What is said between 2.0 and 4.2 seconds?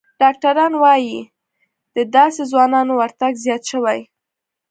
داسې ځوانانو ورتګ زیات شوی